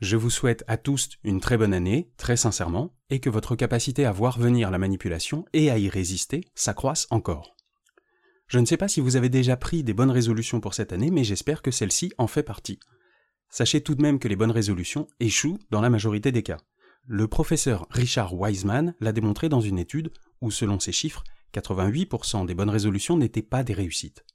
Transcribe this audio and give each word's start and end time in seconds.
Je 0.00 0.16
vous 0.16 0.28
souhaite 0.28 0.62
à 0.66 0.76
tous 0.76 1.08
une 1.24 1.40
très 1.40 1.56
bonne 1.56 1.72
année, 1.72 2.10
très 2.18 2.36
sincèrement, 2.36 2.94
et 3.08 3.18
que 3.18 3.30
votre 3.30 3.56
capacité 3.56 4.04
à 4.04 4.12
voir 4.12 4.38
venir 4.38 4.70
la 4.70 4.76
manipulation 4.78 5.46
et 5.54 5.70
à 5.70 5.78
y 5.78 5.88
résister 5.88 6.42
s'accroisse 6.54 7.06
encore. 7.10 7.56
Je 8.46 8.58
ne 8.58 8.66
sais 8.66 8.76
pas 8.76 8.88
si 8.88 9.00
vous 9.00 9.16
avez 9.16 9.30
déjà 9.30 9.56
pris 9.56 9.82
des 9.82 9.94
bonnes 9.94 10.10
résolutions 10.10 10.60
pour 10.60 10.74
cette 10.74 10.92
année, 10.92 11.10
mais 11.10 11.24
j'espère 11.24 11.62
que 11.62 11.70
celle-ci 11.70 12.12
en 12.18 12.26
fait 12.26 12.42
partie. 12.42 12.78
Sachez 13.48 13.80
tout 13.80 13.94
de 13.94 14.02
même 14.02 14.18
que 14.18 14.28
les 14.28 14.36
bonnes 14.36 14.50
résolutions 14.50 15.08
échouent 15.18 15.58
dans 15.70 15.80
la 15.80 15.90
majorité 15.90 16.30
des 16.30 16.42
cas. 16.42 16.58
Le 17.06 17.26
professeur 17.26 17.86
Richard 17.90 18.34
Wiseman 18.34 18.94
l'a 19.00 19.12
démontré 19.12 19.48
dans 19.48 19.60
une 19.60 19.78
étude 19.78 20.12
où, 20.42 20.50
selon 20.50 20.78
ses 20.78 20.92
chiffres, 20.92 21.24
88% 21.54 22.44
des 22.44 22.54
bonnes 22.54 22.70
résolutions 22.70 23.16
n'étaient 23.16 23.42
pas 23.42 23.64
des 23.64 23.72
réussites. 23.72 24.26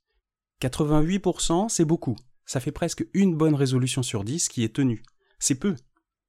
88%, 0.61 1.69
c'est 1.69 1.85
beaucoup. 1.85 2.15
Ça 2.45 2.59
fait 2.59 2.71
presque 2.71 3.05
une 3.13 3.35
bonne 3.35 3.55
résolution 3.55 4.01
sur 4.01 4.23
10 4.23 4.49
qui 4.49 4.63
est 4.63 4.75
tenue. 4.75 5.03
C'est 5.41 5.55
peu. 5.55 5.75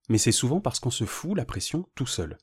Mais 0.09 0.19
c'est 0.19 0.33
souvent 0.33 0.61
parce 0.61 0.81
qu'on 0.81 0.91
se 0.91 1.05
fout 1.05 1.37
la 1.37 1.45
pression 1.45 1.87
tout 1.95 2.07
seul. 2.07 2.39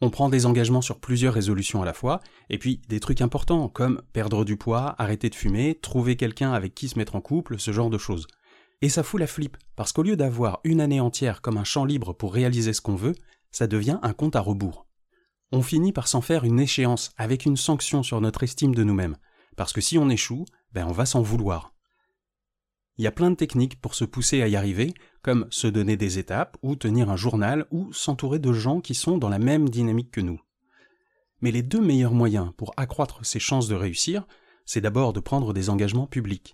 On 0.00 0.08
prend 0.08 0.28
des 0.28 0.46
engagements 0.46 0.82
sur 0.82 1.00
plusieurs 1.00 1.34
résolutions 1.34 1.82
à 1.82 1.84
la 1.84 1.94
fois, 1.94 2.20
et 2.48 2.58
puis 2.58 2.80
des 2.88 3.00
trucs 3.00 3.20
importants 3.20 3.68
comme 3.68 4.02
perdre 4.12 4.44
du 4.44 4.56
poids, 4.56 4.94
arrêter 4.98 5.30
de 5.30 5.34
fumer, 5.34 5.74
trouver 5.74 6.16
quelqu'un 6.16 6.52
avec 6.52 6.74
qui 6.74 6.88
se 6.88 6.98
mettre 6.98 7.16
en 7.16 7.20
couple, 7.20 7.58
ce 7.58 7.72
genre 7.72 7.90
de 7.90 7.98
choses. 7.98 8.28
Et 8.82 8.88
ça 8.88 9.02
fout 9.02 9.18
la 9.18 9.26
flip, 9.26 9.56
parce 9.74 9.92
qu'au 9.92 10.02
lieu 10.02 10.16
d'avoir 10.16 10.60
une 10.64 10.80
année 10.80 11.00
entière 11.00 11.42
comme 11.42 11.56
un 11.56 11.64
champ 11.64 11.84
libre 11.84 12.12
pour 12.12 12.32
réaliser 12.32 12.72
ce 12.72 12.82
qu'on 12.82 12.94
veut, 12.94 13.14
ça 13.50 13.66
devient 13.66 13.98
un 14.02 14.12
compte 14.12 14.36
à 14.36 14.40
rebours. 14.40 14.86
On 15.50 15.62
finit 15.62 15.92
par 15.92 16.06
s'en 16.08 16.20
faire 16.20 16.44
une 16.44 16.60
échéance 16.60 17.10
avec 17.16 17.46
une 17.46 17.56
sanction 17.56 18.02
sur 18.02 18.20
notre 18.20 18.44
estime 18.44 18.74
de 18.74 18.84
nous-mêmes, 18.84 19.16
parce 19.56 19.72
que 19.72 19.80
si 19.80 19.98
on 19.98 20.10
échoue, 20.10 20.44
ben 20.72 20.86
on 20.86 20.92
va 20.92 21.06
s'en 21.06 21.22
vouloir. 21.22 21.72
Il 22.98 23.04
y 23.04 23.06
a 23.06 23.12
plein 23.12 23.30
de 23.30 23.36
techniques 23.36 23.80
pour 23.80 23.94
se 23.94 24.04
pousser 24.04 24.40
à 24.40 24.48
y 24.48 24.56
arriver, 24.56 24.94
comme 25.26 25.48
se 25.50 25.66
donner 25.66 25.96
des 25.96 26.20
étapes, 26.20 26.56
ou 26.62 26.76
tenir 26.76 27.10
un 27.10 27.16
journal, 27.16 27.66
ou 27.72 27.92
s'entourer 27.92 28.38
de 28.38 28.52
gens 28.52 28.80
qui 28.80 28.94
sont 28.94 29.18
dans 29.18 29.28
la 29.28 29.40
même 29.40 29.68
dynamique 29.68 30.12
que 30.12 30.20
nous. 30.20 30.40
Mais 31.40 31.50
les 31.50 31.64
deux 31.64 31.80
meilleurs 31.80 32.14
moyens 32.14 32.52
pour 32.56 32.72
accroître 32.76 33.26
ses 33.26 33.40
chances 33.40 33.66
de 33.66 33.74
réussir, 33.74 34.24
c'est 34.66 34.80
d'abord 34.80 35.12
de 35.12 35.18
prendre 35.18 35.52
des 35.52 35.68
engagements 35.68 36.06
publics. 36.06 36.52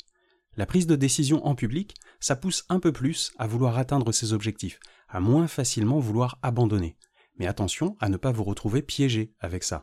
La 0.57 0.65
prise 0.65 0.87
de 0.87 0.97
décision 0.97 1.47
en 1.47 1.55
public, 1.55 1.95
ça 2.19 2.35
pousse 2.35 2.65
un 2.71 2.81
peu 2.81 2.93
plus 2.93 3.35
à 3.37 3.47
vouloir 3.47 3.77
atteindre 3.77 4.11
ses 4.11 4.33
objectifs, 4.33 4.81
à 5.07 5.21
moins 5.21 5.49
facilement 5.49 5.99
vouloir 5.99 6.39
abandonner. 6.41 6.97
Mais 7.39 7.47
attention 7.47 7.95
à 8.01 8.09
ne 8.09 8.17
pas 8.17 8.33
vous 8.33 8.45
retrouver 8.45 8.81
piégé 8.81 9.35
avec 9.39 9.65
ça. 9.65 9.83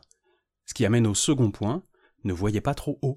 Ce 0.66 0.74
qui 0.74 0.84
amène 0.84 1.06
au 1.06 1.14
second 1.14 1.52
point, 1.52 1.84
ne 2.24 2.32
voyez 2.32 2.60
pas 2.60 2.74
trop 2.74 2.98
haut. 3.02 3.14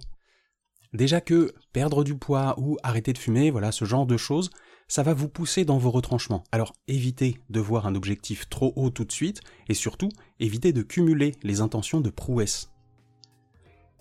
Déjà 0.94 1.20
que 1.20 1.56
perdre 1.72 2.04
du 2.04 2.16
poids 2.16 2.54
ou 2.60 2.78
arrêter 2.84 3.12
de 3.12 3.18
fumer, 3.18 3.50
voilà, 3.50 3.72
ce 3.72 3.86
genre 3.86 4.06
de 4.06 4.18
choses, 4.18 4.52
ça 4.94 5.02
va 5.02 5.16
vous 5.16 5.28
pousser 5.28 5.66
dans 5.66 5.80
vos 5.80 5.90
retranchements. 5.90 6.44
Alors 6.52 6.72
évitez 6.88 7.40
de 7.50 7.60
voir 7.60 7.88
un 7.88 7.96
objectif 7.96 8.48
trop 8.48 8.74
haut 8.76 8.92
tout 8.92 9.06
de 9.06 9.12
suite, 9.12 9.42
et 9.68 9.74
surtout, 9.74 10.10
évitez 10.40 10.72
de 10.72 10.84
cumuler 10.84 11.34
les 11.42 11.62
intentions 11.62 12.00
de 12.00 12.12
prouesse. 12.12 12.70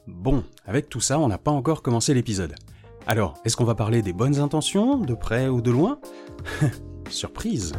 Bon, 0.07 0.45
avec 0.67 0.91
tout 0.91 1.01
ça, 1.01 1.19
on 1.19 1.29
n'a 1.29 1.39
pas 1.39 1.51
encore 1.51 1.81
commencé 1.81 2.13
l'épisode. 2.13 2.55
Alors, 3.07 3.39
est-ce 3.47 3.57
qu'on 3.57 3.65
va 3.65 3.75
parler 3.75 4.03
des 4.03 4.13
bonnes 4.13 4.39
intentions, 4.39 4.98
de 4.98 5.15
près 5.15 5.48
ou 5.48 5.63
de 5.63 5.70
loin? 5.70 5.98
Surprise 7.09 7.73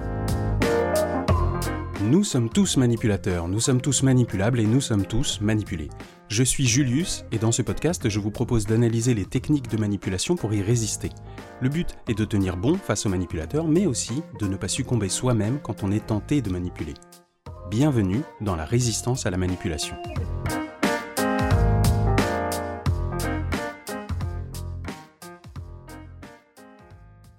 Nous 2.01 2.23
sommes 2.23 2.49
tous 2.49 2.77
manipulateurs, 2.77 3.47
nous 3.47 3.59
sommes 3.59 3.81
tous 3.81 4.01
manipulables 4.01 4.59
et 4.59 4.65
nous 4.65 4.81
sommes 4.81 5.05
tous 5.05 5.39
manipulés. 5.39 5.89
Je 6.33 6.41
suis 6.41 6.65
Julius 6.65 7.25
et 7.31 7.37
dans 7.37 7.51
ce 7.51 7.61
podcast, 7.61 8.09
je 8.09 8.19
vous 8.19 8.31
propose 8.31 8.65
d'analyser 8.65 9.13
les 9.13 9.23
techniques 9.23 9.69
de 9.69 9.77
manipulation 9.77 10.35
pour 10.35 10.51
y 10.51 10.63
résister. 10.63 11.09
Le 11.61 11.69
but 11.69 11.89
est 12.07 12.17
de 12.17 12.25
tenir 12.25 12.57
bon 12.57 12.75
face 12.75 13.05
aux 13.05 13.09
manipulateurs, 13.09 13.67
mais 13.67 13.85
aussi 13.85 14.23
de 14.39 14.47
ne 14.47 14.55
pas 14.55 14.67
succomber 14.67 15.09
soi-même 15.09 15.59
quand 15.61 15.83
on 15.83 15.91
est 15.91 16.07
tenté 16.07 16.41
de 16.41 16.49
manipuler. 16.49 16.95
Bienvenue 17.69 18.23
dans 18.41 18.55
la 18.55 18.65
résistance 18.65 19.27
à 19.27 19.29
la 19.29 19.37
manipulation. 19.37 19.95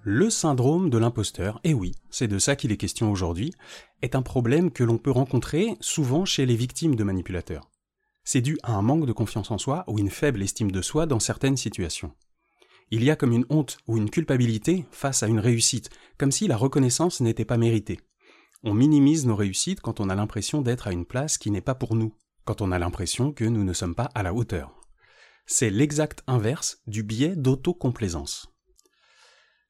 Le 0.03 0.29
syndrome 0.29 0.89
de 0.89 0.97
l'imposteur, 0.97 1.59
et 1.65 1.73
oui, 1.73 1.91
c'est 2.09 2.29
de 2.29 2.39
ça 2.39 2.55
qu'il 2.55 2.71
est 2.71 2.77
question 2.77 3.11
aujourd'hui, 3.11 3.51
est 4.01 4.15
un 4.15 4.21
problème 4.21 4.71
que 4.71 4.85
l'on 4.85 4.97
peut 4.97 5.11
rencontrer 5.11 5.75
souvent 5.81 6.23
chez 6.23 6.45
les 6.45 6.55
victimes 6.55 6.95
de 6.95 7.03
manipulateurs 7.03 7.69
c'est 8.25 8.41
dû 8.41 8.57
à 8.63 8.73
un 8.73 8.81
manque 8.81 9.05
de 9.05 9.13
confiance 9.13 9.51
en 9.51 9.57
soi 9.57 9.85
ou 9.87 9.99
une 9.99 10.09
faible 10.09 10.41
estime 10.41 10.71
de 10.71 10.81
soi 10.81 11.05
dans 11.05 11.19
certaines 11.19 11.57
situations. 11.57 12.11
Il 12.91 13.03
y 13.03 13.09
a 13.09 13.15
comme 13.15 13.31
une 13.31 13.45
honte 13.49 13.77
ou 13.87 13.97
une 13.97 14.09
culpabilité 14.09 14.85
face 14.91 15.23
à 15.23 15.27
une 15.27 15.39
réussite, 15.39 15.89
comme 16.17 16.31
si 16.31 16.47
la 16.47 16.57
reconnaissance 16.57 17.21
n'était 17.21 17.45
pas 17.45 17.57
méritée. 17.57 17.99
On 18.63 18.73
minimise 18.73 19.25
nos 19.25 19.35
réussites 19.35 19.81
quand 19.81 19.99
on 19.99 20.09
a 20.09 20.15
l'impression 20.15 20.61
d'être 20.61 20.87
à 20.87 20.91
une 20.91 21.05
place 21.05 21.37
qui 21.37 21.51
n'est 21.51 21.61
pas 21.61 21.75
pour 21.75 21.95
nous, 21.95 22.15
quand 22.45 22.61
on 22.61 22.71
a 22.71 22.79
l'impression 22.79 23.31
que 23.31 23.45
nous 23.45 23.63
ne 23.63 23.73
sommes 23.73 23.95
pas 23.95 24.09
à 24.15 24.23
la 24.23 24.33
hauteur. 24.33 24.73
C'est 25.45 25.69
l'exact 25.69 26.23
inverse 26.25 26.79
du 26.87 27.03
biais 27.03 27.35
d'autocomplaisance. 27.35 28.47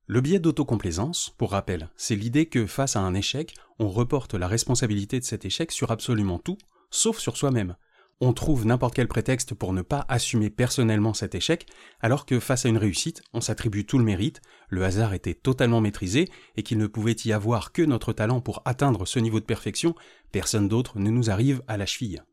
Le 0.07 0.22
biais 0.22 0.39
d'autocomplaisance, 0.39 1.33
pour 1.37 1.51
rappel, 1.51 1.89
c'est 1.97 2.16
l'idée 2.16 2.45
que 2.45 2.67
face 2.67 2.95
à 2.95 3.01
un 3.01 3.16
échec, 3.16 3.55
on 3.79 3.89
reporte 3.89 4.33
la 4.35 4.47
responsabilité 4.47 5.19
de 5.19 5.25
cet 5.25 5.45
échec 5.45 5.72
sur 5.72 5.91
absolument 5.91 6.39
tout, 6.39 6.57
sauf 6.91 7.17
sur 7.17 7.35
soi-même, 7.35 7.75
on 8.21 8.33
trouve 8.33 8.65
n'importe 8.65 8.95
quel 8.95 9.07
prétexte 9.07 9.53
pour 9.53 9.73
ne 9.73 9.81
pas 9.81 10.05
assumer 10.07 10.49
personnellement 10.49 11.13
cet 11.13 11.35
échec, 11.35 11.67
alors 11.99 12.25
que 12.25 12.39
face 12.39 12.65
à 12.65 12.69
une 12.69 12.77
réussite, 12.77 13.21
on 13.33 13.41
s'attribue 13.41 13.85
tout 13.85 13.97
le 13.97 14.05
mérite, 14.05 14.41
le 14.69 14.85
hasard 14.85 15.13
était 15.13 15.33
totalement 15.33 15.81
maîtrisé, 15.81 16.29
et 16.55 16.63
qu'il 16.63 16.77
ne 16.77 16.87
pouvait 16.87 17.15
y 17.25 17.33
avoir 17.33 17.71
que 17.71 17.81
notre 17.81 18.13
talent 18.13 18.41
pour 18.41 18.61
atteindre 18.65 19.05
ce 19.05 19.19
niveau 19.19 19.39
de 19.39 19.45
perfection, 19.45 19.95
personne 20.31 20.67
d'autre 20.67 20.97
ne 20.97 21.09
nous 21.09 21.29
arrive 21.29 21.61
à 21.67 21.77
la 21.77 21.85
cheville. 21.85 22.23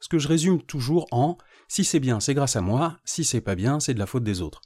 Ce 0.00 0.08
que 0.08 0.18
je 0.18 0.28
résume 0.28 0.62
toujours 0.62 1.06
en 1.10 1.36
si 1.68 1.84
c'est 1.84 2.00
bien, 2.00 2.20
c'est 2.20 2.34
grâce 2.34 2.54
à 2.56 2.60
moi, 2.60 2.98
si 3.04 3.24
c'est 3.24 3.40
pas 3.40 3.56
bien, 3.56 3.80
c'est 3.80 3.94
de 3.94 3.98
la 3.98 4.06
faute 4.06 4.22
des 4.22 4.40
autres. 4.40 4.62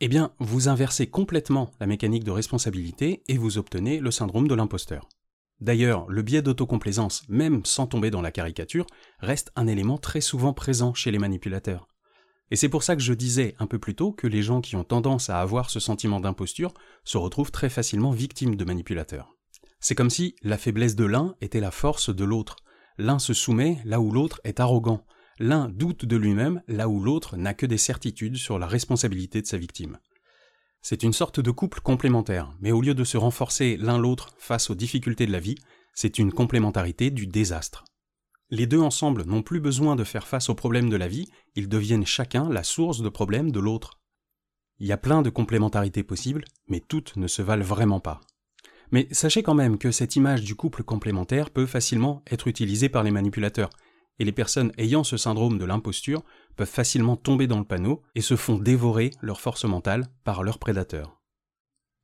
Eh 0.00 0.08
bien, 0.08 0.32
vous 0.38 0.68
inversez 0.68 1.08
complètement 1.08 1.70
la 1.80 1.86
mécanique 1.86 2.24
de 2.24 2.30
responsabilité 2.30 3.22
et 3.28 3.38
vous 3.38 3.58
obtenez 3.58 3.98
le 3.98 4.10
syndrome 4.10 4.46
de 4.46 4.54
l'imposteur. 4.54 5.08
D'ailleurs, 5.60 6.06
le 6.08 6.22
biais 6.22 6.42
d'autocomplaisance, 6.42 7.24
même 7.28 7.64
sans 7.64 7.86
tomber 7.86 8.10
dans 8.10 8.20
la 8.20 8.30
caricature, 8.30 8.86
reste 9.20 9.52
un 9.56 9.66
élément 9.66 9.98
très 9.98 10.20
souvent 10.20 10.52
présent 10.52 10.92
chez 10.92 11.10
les 11.10 11.18
manipulateurs. 11.18 11.88
Et 12.50 12.56
c'est 12.56 12.68
pour 12.68 12.82
ça 12.82 12.94
que 12.94 13.02
je 13.02 13.14
disais 13.14 13.56
un 13.58 13.66
peu 13.66 13.78
plus 13.78 13.94
tôt 13.94 14.12
que 14.12 14.26
les 14.26 14.42
gens 14.42 14.60
qui 14.60 14.76
ont 14.76 14.84
tendance 14.84 15.30
à 15.30 15.40
avoir 15.40 15.70
ce 15.70 15.80
sentiment 15.80 16.20
d'imposture 16.20 16.74
se 17.04 17.18
retrouvent 17.18 17.50
très 17.50 17.70
facilement 17.70 18.12
victimes 18.12 18.54
de 18.54 18.64
manipulateurs. 18.64 19.34
C'est 19.80 19.94
comme 19.94 20.10
si 20.10 20.36
la 20.42 20.58
faiblesse 20.58 20.94
de 20.94 21.04
l'un 21.04 21.34
était 21.40 21.60
la 21.60 21.70
force 21.70 22.14
de 22.14 22.24
l'autre. 22.24 22.56
L'un 22.98 23.18
se 23.18 23.34
soumet 23.34 23.78
là 23.84 24.00
où 24.00 24.12
l'autre 24.12 24.40
est 24.44 24.60
arrogant. 24.60 25.04
L'un 25.38 25.68
doute 25.68 26.04
de 26.04 26.16
lui-même 26.16 26.62
là 26.68 26.88
où 26.88 27.02
l'autre 27.02 27.36
n'a 27.36 27.52
que 27.52 27.66
des 27.66 27.78
certitudes 27.78 28.36
sur 28.36 28.58
la 28.58 28.66
responsabilité 28.66 29.42
de 29.42 29.46
sa 29.46 29.58
victime. 29.58 29.98
C'est 30.88 31.02
une 31.02 31.12
sorte 31.12 31.40
de 31.40 31.50
couple 31.50 31.80
complémentaire, 31.80 32.54
mais 32.60 32.70
au 32.70 32.80
lieu 32.80 32.94
de 32.94 33.02
se 33.02 33.16
renforcer 33.16 33.76
l'un 33.76 33.98
l'autre 33.98 34.36
face 34.38 34.70
aux 34.70 34.76
difficultés 34.76 35.26
de 35.26 35.32
la 35.32 35.40
vie, 35.40 35.56
c'est 35.92 36.20
une 36.20 36.30
complémentarité 36.30 37.10
du 37.10 37.26
désastre. 37.26 37.82
Les 38.50 38.68
deux 38.68 38.78
ensemble 38.78 39.24
n'ont 39.24 39.42
plus 39.42 39.58
besoin 39.58 39.96
de 39.96 40.04
faire 40.04 40.28
face 40.28 40.48
aux 40.48 40.54
problèmes 40.54 40.88
de 40.88 40.94
la 40.94 41.08
vie, 41.08 41.28
ils 41.56 41.68
deviennent 41.68 42.06
chacun 42.06 42.48
la 42.48 42.62
source 42.62 43.02
de 43.02 43.08
problèmes 43.08 43.50
de 43.50 43.58
l'autre. 43.58 43.98
Il 44.78 44.86
y 44.86 44.92
a 44.92 44.96
plein 44.96 45.22
de 45.22 45.28
complémentarités 45.28 46.04
possibles, 46.04 46.44
mais 46.68 46.78
toutes 46.78 47.16
ne 47.16 47.26
se 47.26 47.42
valent 47.42 47.64
vraiment 47.64 47.98
pas. 47.98 48.20
Mais 48.92 49.08
sachez 49.10 49.42
quand 49.42 49.54
même 49.54 49.78
que 49.78 49.90
cette 49.90 50.14
image 50.14 50.44
du 50.44 50.54
couple 50.54 50.84
complémentaire 50.84 51.50
peut 51.50 51.66
facilement 51.66 52.22
être 52.30 52.46
utilisée 52.46 52.88
par 52.88 53.02
les 53.02 53.10
manipulateurs, 53.10 53.70
et 54.18 54.24
les 54.24 54.32
personnes 54.32 54.72
ayant 54.78 55.04
ce 55.04 55.16
syndrome 55.16 55.58
de 55.58 55.64
l'imposture 55.64 56.22
peuvent 56.56 56.68
facilement 56.68 57.16
tomber 57.16 57.46
dans 57.46 57.58
le 57.58 57.64
panneau 57.64 58.02
et 58.14 58.20
se 58.20 58.36
font 58.36 58.56
dévorer 58.56 59.10
leur 59.20 59.40
force 59.40 59.64
mentale 59.64 60.06
par 60.24 60.42
leurs 60.42 60.58
prédateurs. 60.58 61.20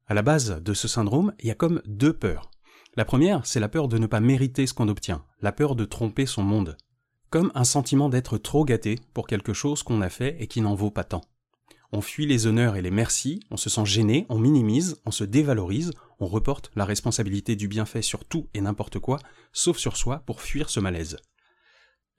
À 0.07 0.15
la 0.15 0.23
base 0.23 0.61
de 0.63 0.75
ce 0.75 0.89
syndrome, 0.89 1.33
il 1.41 1.47
y 1.47 1.51
a 1.51 1.55
comme 1.55 1.81
deux 1.87 2.13
peurs. 2.13 2.51
La 2.97 3.05
première, 3.05 3.47
c'est 3.47 3.61
la 3.61 3.69
peur 3.69 3.89
de 3.89 3.97
ne 3.97 4.07
pas 4.07 4.21
mériter 4.21 4.67
ce 4.67 4.75
qu'on 4.75 4.89
obtient, 4.89 5.25
la 5.41 5.53
peur 5.53 5.75
de 5.75 5.85
tromper 5.85 6.27
son 6.27 6.43
monde, 6.43 6.77
comme 7.31 7.51
un 7.55 7.65
sentiment 7.65 8.11
d'être 8.11 8.37
trop 8.37 8.65
gâté 8.65 8.99
pour 9.15 9.27
quelque 9.27 9.55
chose 9.55 9.83
qu'on 9.83 10.03
a 10.03 10.11
fait 10.11 10.37
et 10.41 10.47
qui 10.47 10.61
n'en 10.61 10.75
vaut 10.75 10.91
pas 10.91 11.05
tant. 11.05 11.23
On 11.95 12.01
fuit 12.01 12.27
les 12.27 12.47
honneurs 12.47 12.77
et 12.77 12.83
les 12.83 12.91
merci, 12.91 13.41
on 13.51 13.57
se 13.57 13.71
sent 13.71 13.85
gêné, 13.85 14.27
on 14.29 14.39
minimise, 14.39 15.01
on 15.07 15.11
se 15.11 15.25
dévalorise, 15.25 15.93
on 16.21 16.27
reporte 16.27 16.71
la 16.75 16.85
responsabilité 16.85 17.57
du 17.57 17.69
bienfait 17.69 18.03
sur 18.03 18.25
tout 18.25 18.49
et 18.55 18.61
n'importe 18.61 18.99
quoi, 18.99 19.19
sauf 19.53 19.79
sur 19.79 19.97
soi 19.97 20.23
pour 20.27 20.43
fuir 20.43 20.69
ce 20.69 20.81
malaise. 20.81 21.17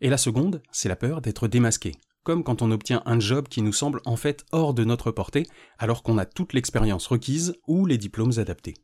Et 0.02 0.10
la 0.10 0.18
seconde, 0.18 0.62
c'est 0.72 0.90
la 0.90 0.96
peur 0.96 1.22
d'être 1.22 1.48
démasqué, 1.48 1.94
comme 2.24 2.44
quand 2.44 2.62
on 2.62 2.72
obtient 2.72 3.04
un 3.06 3.20
job 3.20 3.48
qui 3.48 3.62
nous 3.62 3.74
semble 3.74 4.02
en 4.06 4.16
fait 4.16 4.46
hors 4.52 4.74
de 4.74 4.84
notre 4.84 5.12
portée, 5.12 5.46
alors 5.78 6.04
qu'on 6.04 6.18
a 6.18 6.26
toute 6.26 6.54
l'expérience 6.54 7.08
requise 7.08 7.56
ou 7.68 7.86
les 7.86 7.98
diplômes 7.98 8.34
adaptés. 8.38 8.76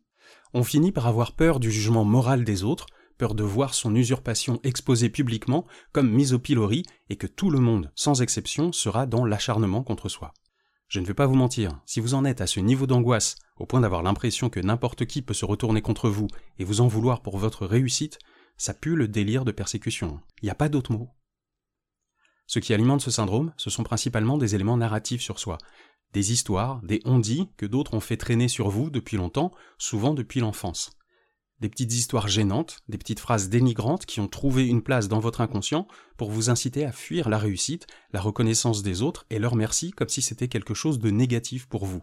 On 0.53 0.63
finit 0.63 0.91
par 0.91 1.07
avoir 1.07 1.33
peur 1.33 1.59
du 1.59 1.71
jugement 1.71 2.05
moral 2.05 2.43
des 2.43 2.63
autres, 2.63 2.87
peur 3.17 3.35
de 3.35 3.43
voir 3.43 3.73
son 3.73 3.95
usurpation 3.95 4.59
exposée 4.63 5.09
publiquement 5.09 5.65
comme 5.91 6.09
mise 6.09 6.33
au 6.33 6.39
pilori 6.39 6.83
et 7.09 7.17
que 7.17 7.27
tout 7.27 7.49
le 7.49 7.59
monde, 7.59 7.91
sans 7.95 8.21
exception, 8.21 8.71
sera 8.71 9.05
dans 9.05 9.25
l'acharnement 9.25 9.83
contre 9.83 10.09
soi. 10.09 10.33
Je 10.87 10.99
ne 10.99 11.05
vais 11.05 11.13
pas 11.13 11.27
vous 11.27 11.35
mentir, 11.35 11.79
si 11.85 11.99
vous 11.99 12.15
en 12.15 12.25
êtes 12.25 12.41
à 12.41 12.47
ce 12.47 12.59
niveau 12.59 12.87
d'angoisse, 12.87 13.35
au 13.57 13.67
point 13.67 13.81
d'avoir 13.81 14.01
l'impression 14.01 14.49
que 14.49 14.59
n'importe 14.59 15.05
qui 15.05 15.21
peut 15.21 15.35
se 15.35 15.45
retourner 15.45 15.83
contre 15.83 16.09
vous 16.09 16.27
et 16.57 16.63
vous 16.63 16.81
en 16.81 16.87
vouloir 16.87 17.21
pour 17.21 17.37
votre 17.37 17.67
réussite, 17.67 18.17
ça 18.59 18.75
pue 18.75 18.95
le 18.95 19.07
délire 19.07 19.43
de 19.43 19.51
persécution. 19.51 20.21
Il 20.43 20.45
n'y 20.45 20.51
a 20.51 20.55
pas 20.55 20.69
d'autre 20.69 20.91
mot. 20.91 21.09
Ce 22.45 22.59
qui 22.59 22.75
alimente 22.75 23.01
ce 23.01 23.09
syndrome, 23.09 23.51
ce 23.57 23.71
sont 23.71 23.83
principalement 23.83 24.37
des 24.37 24.53
éléments 24.53 24.77
narratifs 24.77 25.21
sur 25.23 25.39
soi, 25.39 25.57
des 26.13 26.31
histoires, 26.31 26.79
des 26.83 27.01
on-dit 27.05 27.49
que 27.57 27.65
d'autres 27.65 27.95
ont 27.95 27.99
fait 27.99 28.17
traîner 28.17 28.47
sur 28.47 28.69
vous 28.69 28.91
depuis 28.91 29.17
longtemps, 29.17 29.51
souvent 29.79 30.13
depuis 30.13 30.39
l'enfance 30.41 30.91
des 31.59 31.69
petites 31.69 31.93
histoires 31.93 32.27
gênantes, 32.27 32.79
des 32.87 32.97
petites 32.97 33.19
phrases 33.19 33.49
dénigrantes 33.49 34.05
qui 34.05 34.19
ont 34.19 34.27
trouvé 34.27 34.67
une 34.67 34.81
place 34.81 35.07
dans 35.07 35.19
votre 35.19 35.41
inconscient 35.41 35.87
pour 36.17 36.31
vous 36.31 36.49
inciter 36.49 36.85
à 36.85 36.91
fuir 36.91 37.29
la 37.29 37.37
réussite, 37.37 37.87
la 38.13 38.21
reconnaissance 38.21 38.81
des 38.81 39.01
autres 39.01 39.25
et 39.29 39.39
leur 39.39 39.55
merci 39.55 39.91
comme 39.91 40.09
si 40.09 40.21
c'était 40.21 40.47
quelque 40.47 40.73
chose 40.73 40.99
de 40.99 41.09
négatif 41.09 41.67
pour 41.67 41.85
vous. 41.85 42.01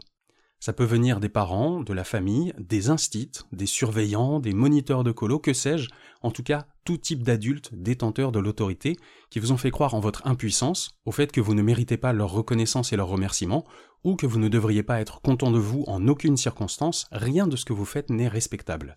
Ça 0.58 0.72
peut 0.72 0.84
venir 0.84 1.20
des 1.20 1.28
parents, 1.28 1.80
de 1.80 1.92
la 1.92 2.04
famille, 2.04 2.54
des 2.58 2.90
instits, 2.90 3.32
des 3.52 3.66
surveillants, 3.66 4.40
des 4.40 4.52
moniteurs 4.52 5.04
de 5.04 5.12
colo, 5.12 5.38
que 5.38 5.52
sais-je, 5.52 5.90
en 6.22 6.30
tout 6.30 6.42
cas 6.42 6.66
tout 6.84 6.96
type 6.96 7.22
d'adultes 7.22 7.70
détenteurs 7.74 8.32
de 8.32 8.38
l'autorité 8.38 8.96
qui 9.30 9.38
vous 9.38 9.52
ont 9.52 9.56
fait 9.56 9.70
croire 9.70 9.94
en 9.94 10.00
votre 10.00 10.26
impuissance, 10.26 10.90
au 11.04 11.12
fait 11.12 11.30
que 11.30 11.40
vous 11.40 11.54
ne 11.54 11.62
méritez 11.62 11.96
pas 11.96 12.12
leur 12.12 12.30
reconnaissance 12.30 12.92
et 12.92 12.96
leur 12.96 13.08
remerciement, 13.08 13.64
ou 14.04 14.16
que 14.16 14.26
vous 14.26 14.38
ne 14.38 14.48
devriez 14.48 14.82
pas 14.82 15.00
être 15.00 15.20
content 15.20 15.50
de 15.50 15.58
vous 15.58 15.84
en 15.86 16.08
aucune 16.08 16.36
circonstance, 16.36 17.06
rien 17.12 17.46
de 17.46 17.56
ce 17.56 17.64
que 17.64 17.72
vous 17.72 17.84
faites 17.84 18.10
n'est 18.10 18.28
respectable. 18.28 18.94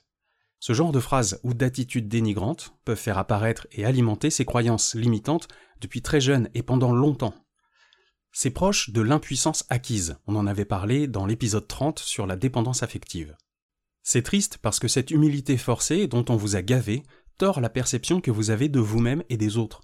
Ce 0.60 0.74
genre 0.74 0.92
de 0.92 1.00
phrases 1.00 1.40
ou 1.44 1.54
d'attitudes 1.54 2.08
dénigrantes 2.08 2.74
peuvent 2.84 2.98
faire 2.98 3.18
apparaître 3.18 3.66
et 3.72 3.86
alimenter 3.86 4.30
ces 4.30 4.46
croyances 4.46 4.94
limitantes 4.94 5.48
depuis 5.82 6.02
très 6.02 6.20
jeune 6.20 6.50
et 6.54 6.64
pendant 6.64 6.92
longtemps. 6.92 7.34
C'est 8.42 8.52
proche 8.52 8.92
de 8.92 9.02
l'impuissance 9.02 9.66
acquise, 9.68 10.16
on 10.26 10.38
en 10.38 10.48
avait 10.48 10.64
parlé 10.64 11.08
dans 11.08 11.26
l'épisode 11.26 11.68
30 11.68 12.00
sur 12.00 12.26
la 12.26 12.38
dépendance 12.38 12.84
affective. 12.84 13.36
C'est 14.02 14.22
triste 14.22 14.60
parce 14.62 14.80
que 14.80 14.88
cette 14.88 15.12
humilité 15.12 15.58
forcée 15.58 16.08
dont 16.08 16.24
on 16.30 16.38
vous 16.38 16.56
a 16.56 16.62
gavé 16.62 17.04
tord 17.38 17.60
la 17.60 17.70
perception 17.70 18.22
que 18.22 18.32
vous 18.32 18.50
avez 18.50 18.70
de 18.70 18.80
vous-même 18.80 19.24
et 19.28 19.36
des 19.36 19.58
autres. 19.58 19.82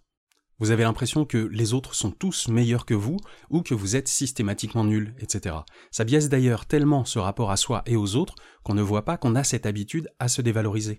Vous 0.60 0.72
avez 0.72 0.84
l'impression 0.84 1.26
que 1.26 1.38
les 1.38 1.74
autres 1.74 1.96
sont 1.96 2.12
tous 2.12 2.48
meilleurs 2.48 2.86
que 2.86 2.94
vous 2.94 3.18
ou 3.50 3.62
que 3.62 3.74
vous 3.74 3.98
êtes 3.98 4.08
systématiquement 4.08 4.86
nul, 4.86 5.14
etc. 5.20 5.58
Ça 5.92 6.06
biaise 6.06 6.30
d'ailleurs 6.30 6.66
tellement 6.66 7.04
ce 7.04 7.20
rapport 7.20 7.52
à 7.52 7.58
soi 7.58 7.84
et 7.86 7.98
aux 7.98 8.16
autres 8.16 8.36
qu'on 8.64 8.74
ne 8.74 8.82
voit 8.82 9.04
pas 9.04 9.18
qu'on 9.18 9.36
a 9.36 9.44
cette 9.44 9.66
habitude 9.66 10.10
à 10.18 10.30
se 10.30 10.42
dévaloriser. 10.42 10.98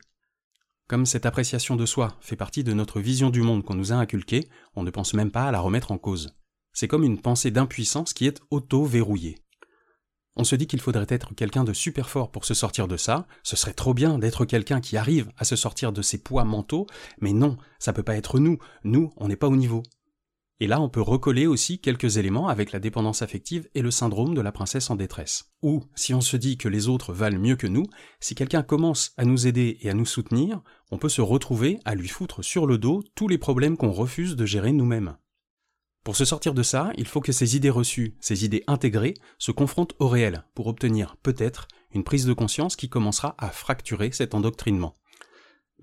Comme 0.88 1.06
cette 1.06 1.24
appréciation 1.24 1.76
de 1.76 1.86
soi 1.86 2.18
fait 2.20 2.36
partie 2.36 2.64
de 2.64 2.74
notre 2.74 3.00
vision 3.00 3.30
du 3.30 3.40
monde 3.40 3.64
qu'on 3.64 3.76
nous 3.76 3.92
a 3.92 3.96
inculquée, 3.96 4.46
on 4.74 4.82
ne 4.82 4.90
pense 4.90 5.14
même 5.14 5.30
pas 5.30 5.44
à 5.44 5.52
la 5.52 5.60
remettre 5.60 5.90
en 5.90 5.96
cause. 5.96 6.36
C'est 6.78 6.88
comme 6.88 7.04
une 7.04 7.22
pensée 7.22 7.50
d'impuissance 7.50 8.12
qui 8.12 8.26
est 8.26 8.42
auto-verrouillée. 8.50 9.38
On 10.36 10.44
se 10.44 10.56
dit 10.56 10.66
qu'il 10.66 10.82
faudrait 10.82 11.06
être 11.08 11.34
quelqu'un 11.34 11.64
de 11.64 11.72
super 11.72 12.10
fort 12.10 12.30
pour 12.30 12.44
se 12.44 12.52
sortir 12.52 12.86
de 12.86 12.98
ça, 12.98 13.26
ce 13.42 13.56
serait 13.56 13.72
trop 13.72 13.94
bien 13.94 14.18
d'être 14.18 14.44
quelqu'un 14.44 14.82
qui 14.82 14.98
arrive 14.98 15.30
à 15.38 15.44
se 15.44 15.56
sortir 15.56 15.90
de 15.90 16.02
ses 16.02 16.18
poids 16.18 16.44
mentaux, 16.44 16.86
mais 17.18 17.32
non, 17.32 17.56
ça 17.78 17.94
peut 17.94 18.02
pas 18.02 18.18
être 18.18 18.38
nous, 18.38 18.58
nous, 18.84 19.10
on 19.16 19.28
n'est 19.28 19.36
pas 19.36 19.48
au 19.48 19.56
niveau. 19.56 19.84
Et 20.60 20.66
là, 20.66 20.78
on 20.78 20.90
peut 20.90 21.00
recoller 21.00 21.46
aussi 21.46 21.78
quelques 21.78 22.18
éléments 22.18 22.48
avec 22.48 22.72
la 22.72 22.78
dépendance 22.78 23.22
affective 23.22 23.70
et 23.74 23.80
le 23.80 23.90
syndrome 23.90 24.34
de 24.34 24.42
la 24.42 24.52
princesse 24.52 24.90
en 24.90 24.96
détresse. 24.96 25.54
Ou, 25.62 25.82
si 25.94 26.12
on 26.12 26.20
se 26.20 26.36
dit 26.36 26.58
que 26.58 26.68
les 26.68 26.88
autres 26.88 27.14
valent 27.14 27.40
mieux 27.40 27.56
que 27.56 27.66
nous, 27.66 27.86
si 28.20 28.34
quelqu'un 28.34 28.62
commence 28.62 29.12
à 29.16 29.24
nous 29.24 29.46
aider 29.46 29.78
et 29.80 29.88
à 29.88 29.94
nous 29.94 30.04
soutenir, 30.04 30.60
on 30.90 30.98
peut 30.98 31.08
se 31.08 31.22
retrouver 31.22 31.78
à 31.86 31.94
lui 31.94 32.08
foutre 32.08 32.44
sur 32.44 32.66
le 32.66 32.76
dos 32.76 33.02
tous 33.14 33.28
les 33.28 33.38
problèmes 33.38 33.78
qu'on 33.78 33.92
refuse 33.92 34.36
de 34.36 34.44
gérer 34.44 34.72
nous-mêmes. 34.72 35.16
Pour 36.06 36.14
se 36.14 36.24
sortir 36.24 36.54
de 36.54 36.62
ça, 36.62 36.92
il 36.96 37.08
faut 37.08 37.20
que 37.20 37.32
ces 37.32 37.56
idées 37.56 37.68
reçues, 37.68 38.14
ces 38.20 38.44
idées 38.44 38.62
intégrées, 38.68 39.14
se 39.38 39.50
confrontent 39.50 39.96
au 39.98 40.06
réel 40.06 40.44
pour 40.54 40.68
obtenir 40.68 41.16
peut-être 41.16 41.66
une 41.90 42.04
prise 42.04 42.26
de 42.26 42.32
conscience 42.32 42.76
qui 42.76 42.88
commencera 42.88 43.34
à 43.38 43.48
fracturer 43.48 44.12
cet 44.12 44.32
endoctrinement. 44.32 44.94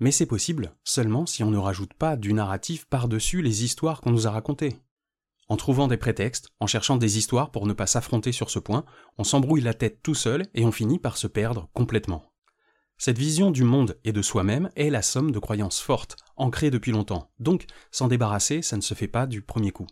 Mais 0.00 0.10
c'est 0.10 0.24
possible 0.24 0.74
seulement 0.82 1.26
si 1.26 1.44
on 1.44 1.50
ne 1.50 1.58
rajoute 1.58 1.92
pas 1.92 2.16
du 2.16 2.32
narratif 2.32 2.86
par-dessus 2.86 3.42
les 3.42 3.64
histoires 3.64 4.00
qu'on 4.00 4.12
nous 4.12 4.26
a 4.26 4.30
racontées. 4.30 4.78
En 5.50 5.58
trouvant 5.58 5.88
des 5.88 5.98
prétextes, 5.98 6.48
en 6.58 6.66
cherchant 6.66 6.96
des 6.96 7.18
histoires 7.18 7.50
pour 7.50 7.66
ne 7.66 7.74
pas 7.74 7.86
s'affronter 7.86 8.32
sur 8.32 8.48
ce 8.48 8.58
point, 8.58 8.86
on 9.18 9.24
s'embrouille 9.24 9.60
la 9.60 9.74
tête 9.74 10.02
tout 10.02 10.14
seul 10.14 10.46
et 10.54 10.64
on 10.64 10.72
finit 10.72 10.98
par 10.98 11.18
se 11.18 11.26
perdre 11.26 11.68
complètement. 11.74 12.32
Cette 12.96 13.18
vision 13.18 13.50
du 13.50 13.62
monde 13.62 13.98
et 14.04 14.12
de 14.12 14.22
soi-même 14.22 14.70
est 14.74 14.88
la 14.88 15.02
somme 15.02 15.32
de 15.32 15.38
croyances 15.38 15.80
fortes, 15.80 16.16
ancrées 16.36 16.70
depuis 16.70 16.92
longtemps, 16.92 17.30
donc 17.40 17.66
s'en 17.90 18.08
débarrasser, 18.08 18.62
ça 18.62 18.78
ne 18.78 18.82
se 18.82 18.94
fait 18.94 19.06
pas 19.06 19.26
du 19.26 19.42
premier 19.42 19.70
coup. 19.70 19.86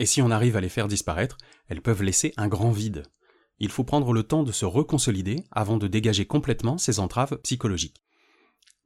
Et 0.00 0.06
si 0.06 0.22
on 0.22 0.30
arrive 0.30 0.56
à 0.56 0.62
les 0.62 0.70
faire 0.70 0.88
disparaître, 0.88 1.36
elles 1.68 1.82
peuvent 1.82 2.02
laisser 2.02 2.32
un 2.38 2.48
grand 2.48 2.70
vide. 2.70 3.02
Il 3.58 3.68
faut 3.68 3.84
prendre 3.84 4.14
le 4.14 4.22
temps 4.22 4.42
de 4.42 4.50
se 4.50 4.64
reconsolider 4.64 5.44
avant 5.50 5.76
de 5.76 5.88
dégager 5.88 6.24
complètement 6.24 6.78
ces 6.78 7.00
entraves 7.00 7.38
psychologiques. 7.42 8.02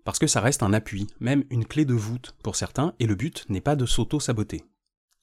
Parce 0.02 0.18
que 0.18 0.26
ça 0.26 0.40
reste 0.40 0.64
un 0.64 0.72
appui, 0.72 1.06
même 1.20 1.44
une 1.50 1.66
clé 1.66 1.84
de 1.84 1.94
voûte 1.94 2.34
pour 2.42 2.56
certains, 2.56 2.94
et 2.98 3.06
le 3.06 3.14
but 3.14 3.46
n'est 3.48 3.60
pas 3.60 3.76
de 3.76 3.86
s'auto-saboter. 3.86 4.64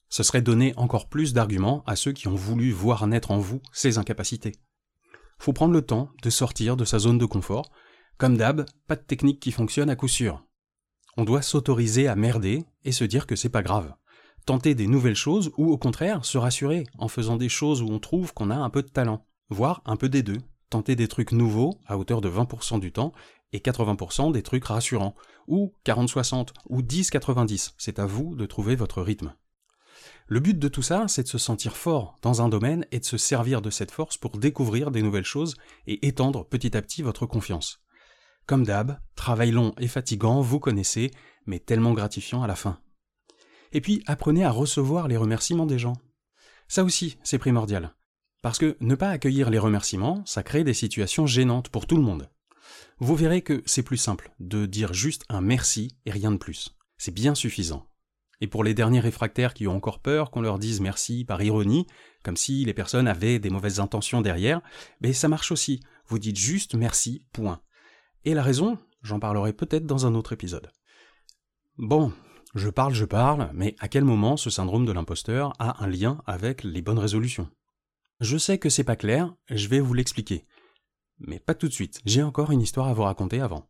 Ce 0.08 0.22
serait 0.22 0.40
donner 0.40 0.72
encore 0.78 1.10
plus 1.10 1.34
d'arguments 1.34 1.84
à 1.86 1.94
ceux 1.94 2.12
qui 2.12 2.26
ont 2.26 2.34
voulu 2.34 2.72
voir 2.72 3.06
naître 3.06 3.30
en 3.30 3.38
vous 3.38 3.60
ces 3.70 3.98
incapacités. 3.98 4.56
Faut 5.38 5.52
prendre 5.52 5.74
le 5.74 5.82
temps 5.82 6.08
de 6.22 6.30
sortir 6.30 6.78
de 6.78 6.86
sa 6.86 6.98
zone 6.98 7.18
de 7.18 7.26
confort. 7.26 7.70
Comme 8.16 8.38
d'hab, 8.38 8.64
pas 8.86 8.96
de 8.96 9.02
technique 9.02 9.40
qui 9.40 9.52
fonctionne 9.52 9.90
à 9.90 9.96
coup 9.96 10.08
sûr. 10.08 10.42
On 11.18 11.24
doit 11.24 11.42
s'autoriser 11.42 12.08
à 12.08 12.16
merder 12.16 12.64
et 12.84 12.92
se 12.92 13.04
dire 13.04 13.26
que 13.26 13.36
c'est 13.36 13.50
pas 13.50 13.62
grave 13.62 13.92
tenter 14.44 14.74
des 14.74 14.86
nouvelles 14.86 15.16
choses 15.16 15.52
ou 15.56 15.70
au 15.70 15.78
contraire 15.78 16.24
se 16.24 16.38
rassurer 16.38 16.84
en 16.98 17.08
faisant 17.08 17.36
des 17.36 17.48
choses 17.48 17.82
où 17.82 17.88
on 17.88 17.98
trouve 17.98 18.34
qu'on 18.34 18.50
a 18.50 18.56
un 18.56 18.70
peu 18.70 18.82
de 18.82 18.88
talent, 18.88 19.24
voire 19.50 19.82
un 19.84 19.96
peu 19.96 20.08
des 20.08 20.22
deux, 20.22 20.38
tenter 20.70 20.96
des 20.96 21.08
trucs 21.08 21.32
nouveaux 21.32 21.78
à 21.86 21.98
hauteur 21.98 22.20
de 22.20 22.30
20% 22.30 22.80
du 22.80 22.92
temps 22.92 23.12
et 23.52 23.58
80% 23.58 24.32
des 24.32 24.42
trucs 24.42 24.64
rassurants, 24.64 25.14
ou 25.46 25.74
40-60, 25.84 26.48
ou 26.68 26.80
10-90, 26.80 27.72
c'est 27.76 27.98
à 27.98 28.06
vous 28.06 28.34
de 28.34 28.46
trouver 28.46 28.76
votre 28.76 29.02
rythme. 29.02 29.34
Le 30.26 30.40
but 30.40 30.58
de 30.58 30.68
tout 30.68 30.82
ça, 30.82 31.06
c'est 31.08 31.24
de 31.24 31.28
se 31.28 31.38
sentir 31.38 31.76
fort 31.76 32.18
dans 32.22 32.40
un 32.40 32.48
domaine 32.48 32.86
et 32.90 33.00
de 33.00 33.04
se 33.04 33.18
servir 33.18 33.60
de 33.60 33.70
cette 33.70 33.90
force 33.90 34.16
pour 34.16 34.38
découvrir 34.38 34.90
des 34.90 35.02
nouvelles 35.02 35.24
choses 35.24 35.56
et 35.86 36.06
étendre 36.06 36.46
petit 36.46 36.76
à 36.76 36.82
petit 36.82 37.02
votre 37.02 37.26
confiance. 37.26 37.82
Comme 38.46 38.64
d'hab, 38.64 38.98
travail 39.14 39.50
long 39.50 39.74
et 39.78 39.88
fatigant, 39.88 40.40
vous 40.40 40.58
connaissez, 40.58 41.10
mais 41.46 41.58
tellement 41.58 41.92
gratifiant 41.92 42.42
à 42.42 42.46
la 42.46 42.56
fin. 42.56 42.78
Et 43.72 43.80
puis 43.80 44.02
apprenez 44.06 44.44
à 44.44 44.50
recevoir 44.50 45.08
les 45.08 45.16
remerciements 45.16 45.66
des 45.66 45.78
gens. 45.78 45.96
Ça 46.68 46.84
aussi, 46.84 47.18
c'est 47.22 47.38
primordial. 47.38 47.94
Parce 48.42 48.58
que 48.58 48.76
ne 48.80 48.94
pas 48.94 49.10
accueillir 49.10 49.50
les 49.50 49.58
remerciements, 49.58 50.22
ça 50.26 50.42
crée 50.42 50.64
des 50.64 50.74
situations 50.74 51.26
gênantes 51.26 51.68
pour 51.68 51.86
tout 51.86 51.96
le 51.96 52.02
monde. 52.02 52.28
Vous 52.98 53.16
verrez 53.16 53.42
que 53.42 53.62
c'est 53.66 53.82
plus 53.82 53.96
simple 53.96 54.32
de 54.40 54.66
dire 54.66 54.92
juste 54.92 55.24
un 55.28 55.40
merci 55.40 55.96
et 56.06 56.10
rien 56.10 56.30
de 56.30 56.36
plus. 56.36 56.76
C'est 56.98 57.14
bien 57.14 57.34
suffisant. 57.34 57.86
Et 58.40 58.48
pour 58.48 58.64
les 58.64 58.74
derniers 58.74 59.00
réfractaires 59.00 59.54
qui 59.54 59.68
ont 59.68 59.76
encore 59.76 60.00
peur 60.00 60.30
qu'on 60.30 60.40
leur 60.40 60.58
dise 60.58 60.80
merci 60.80 61.24
par 61.24 61.42
ironie, 61.42 61.86
comme 62.24 62.36
si 62.36 62.64
les 62.64 62.74
personnes 62.74 63.06
avaient 63.06 63.38
des 63.38 63.50
mauvaises 63.50 63.78
intentions 63.78 64.20
derrière, 64.20 64.60
mais 65.00 65.12
ça 65.12 65.28
marche 65.28 65.52
aussi. 65.52 65.80
Vous 66.08 66.18
dites 66.18 66.38
juste 66.38 66.74
merci, 66.74 67.24
point. 67.32 67.60
Et 68.24 68.34
la 68.34 68.42
raison, 68.42 68.78
j'en 69.02 69.20
parlerai 69.20 69.52
peut-être 69.52 69.86
dans 69.86 70.06
un 70.06 70.14
autre 70.14 70.32
épisode. 70.32 70.72
Bon, 71.78 72.12
je 72.54 72.68
parle, 72.68 72.94
je 72.94 73.04
parle, 73.04 73.50
mais 73.54 73.74
à 73.78 73.88
quel 73.88 74.04
moment 74.04 74.36
ce 74.36 74.50
syndrome 74.50 74.84
de 74.84 74.92
l'imposteur 74.92 75.52
a 75.58 75.82
un 75.82 75.86
lien 75.86 76.22
avec 76.26 76.64
les 76.64 76.82
bonnes 76.82 76.98
résolutions? 76.98 77.48
Je 78.20 78.36
sais 78.36 78.58
que 78.58 78.68
c'est 78.68 78.84
pas 78.84 78.96
clair, 78.96 79.34
je 79.48 79.68
vais 79.68 79.80
vous 79.80 79.94
l'expliquer. 79.94 80.46
Mais 81.18 81.38
pas 81.38 81.54
tout 81.54 81.68
de 81.68 81.72
suite, 81.72 82.00
j'ai 82.04 82.22
encore 82.22 82.50
une 82.50 82.60
histoire 82.60 82.88
à 82.88 82.94
vous 82.94 83.02
raconter 83.02 83.40
avant. 83.40 83.68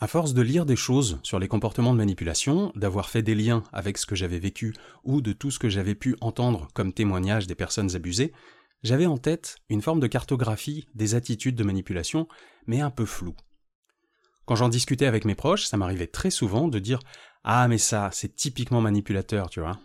À 0.00 0.06
force 0.06 0.32
de 0.32 0.42
lire 0.42 0.64
des 0.64 0.76
choses 0.76 1.18
sur 1.22 1.38
les 1.38 1.48
comportements 1.48 1.92
de 1.92 1.98
manipulation, 1.98 2.72
d'avoir 2.76 3.10
fait 3.10 3.22
des 3.22 3.34
liens 3.34 3.64
avec 3.72 3.98
ce 3.98 4.06
que 4.06 4.14
j'avais 4.14 4.38
vécu 4.38 4.74
ou 5.02 5.20
de 5.20 5.32
tout 5.32 5.50
ce 5.50 5.58
que 5.58 5.68
j'avais 5.68 5.96
pu 5.96 6.16
entendre 6.20 6.68
comme 6.72 6.92
témoignage 6.92 7.48
des 7.48 7.56
personnes 7.56 7.96
abusées, 7.96 8.32
j'avais 8.84 9.06
en 9.06 9.18
tête 9.18 9.56
une 9.68 9.82
forme 9.82 9.98
de 9.98 10.06
cartographie 10.06 10.86
des 10.94 11.16
attitudes 11.16 11.56
de 11.56 11.64
manipulation, 11.64 12.28
mais 12.66 12.80
un 12.80 12.90
peu 12.90 13.06
floue. 13.06 13.34
Quand 14.48 14.56
j'en 14.56 14.70
discutais 14.70 15.04
avec 15.04 15.26
mes 15.26 15.34
proches, 15.34 15.66
ça 15.66 15.76
m'arrivait 15.76 16.06
très 16.06 16.30
souvent 16.30 16.68
de 16.68 16.78
dire 16.78 17.00
Ah, 17.44 17.68
mais 17.68 17.76
ça, 17.76 18.08
c'est 18.14 18.34
typiquement 18.34 18.80
manipulateur, 18.80 19.50
tu 19.50 19.60
vois. 19.60 19.78